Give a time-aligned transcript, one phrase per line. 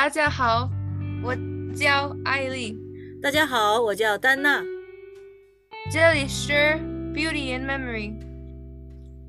[0.00, 0.70] 大家好，
[1.24, 1.34] 我
[1.74, 2.78] 叫艾丽，
[3.20, 4.62] 大家好，我叫丹娜。
[5.90, 6.52] 这里是
[7.12, 8.14] Beauty and Memory。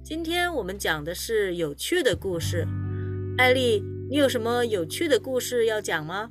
[0.03, 2.67] 今天我们讲的是有趣的故事。
[3.39, 6.29] 艾丽，你有什么有趣的故事要讲吗？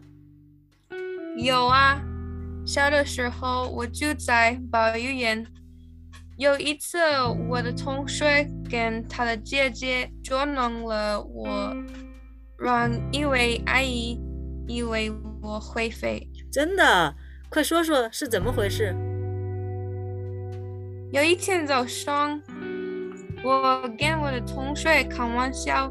[1.37, 2.01] 有啊，
[2.65, 5.45] 小的时候我住在保育园。
[6.37, 6.97] 有一次，
[7.49, 11.77] 我的同学跟他的姐姐捉弄了我，
[12.57, 14.17] 让一位阿姨
[14.69, 15.11] 以为
[15.43, 16.25] 我会飞。
[16.53, 17.15] 真的？
[17.51, 18.95] 快说说是怎么回事。
[21.11, 22.41] 有一天早上，
[23.43, 25.91] 我跟我的同学开玩笑，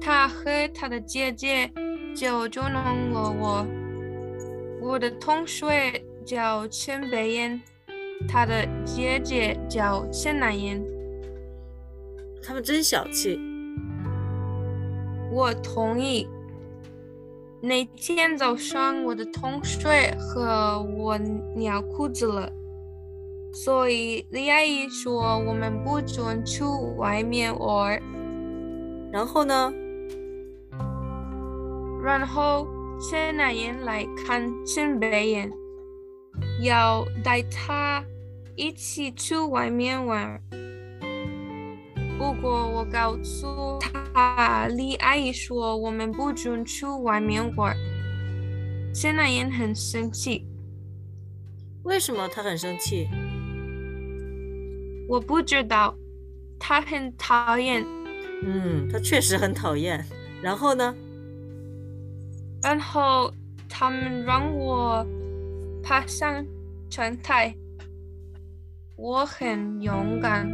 [0.00, 1.68] 他和他的姐姐
[2.14, 3.66] 就捉弄了我。
[4.80, 7.60] 我的同学叫陈北燕。
[8.28, 10.84] 他的姐姐叫陈南燕，
[12.42, 13.38] 他们真小气。
[15.30, 16.28] 我同意。
[17.60, 21.18] 那天早上，我的同学和我
[21.56, 22.50] 尿裤子了，
[23.52, 26.62] 所以李阿姨说我们不准去
[26.96, 28.00] 外面玩。
[29.12, 29.72] 然后呢？
[32.02, 32.66] 然后
[33.10, 35.50] 陈南言来看陈北燕。
[36.62, 38.04] 要带他
[38.54, 40.40] 一起去外面玩，
[42.18, 43.78] 不过我告诉
[44.12, 47.76] 他李阿姨说我们不准去外面玩。
[48.92, 50.44] 谢娜也很生气。
[51.84, 53.08] 为什么他很生气？
[55.08, 55.96] 我不知道，
[56.58, 57.86] 他很讨厌。
[58.44, 60.04] 嗯，他确实很讨厌。
[60.42, 60.94] 然后呢？
[62.62, 63.32] 然后
[63.68, 65.06] 他们让我。
[65.80, 66.44] 爬上
[66.90, 67.54] 窗台，
[68.96, 70.46] 我很勇敢，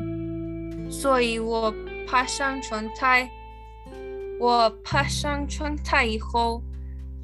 [1.01, 1.75] 所以我
[2.07, 3.29] 爬上窗台。
[4.41, 6.63] 我爬上窗台以后，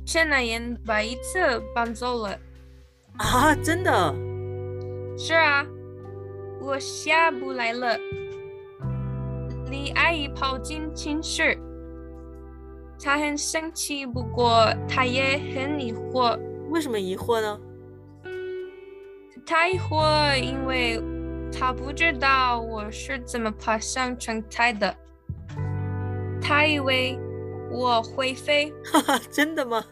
[0.05, 1.39] 陈乃言把椅子
[1.75, 2.39] 搬走了。
[3.17, 4.15] 啊，真的？
[5.17, 5.65] 是啊，
[6.61, 7.97] 我下不来了。
[9.71, 11.57] 李阿姨跑进寝室，
[13.01, 16.39] 她很生气，不过她也很疑惑。
[16.71, 17.61] 为什么疑惑呢？
[19.47, 21.01] 她疑惑，因为
[21.53, 24.95] 他不知道我是怎么爬上窗台的。
[26.41, 27.19] 他以为
[27.71, 28.73] 我会飞。
[28.93, 29.85] 哈哈，真的吗？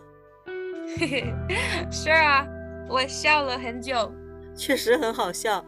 [0.98, 1.34] 嘿嘿，
[1.90, 2.46] 是啊，
[2.88, 4.12] 我笑了很久。
[4.56, 5.64] 确实很好笑。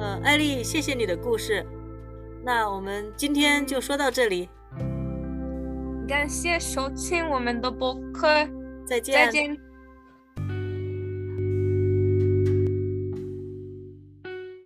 [0.00, 1.64] 呃，艾丽，谢谢你的故事。
[2.44, 4.48] 那我们今天就说到这里。
[6.08, 8.28] 感谢收听我们的播客。
[8.86, 9.14] 再见。
[9.14, 9.67] 再见。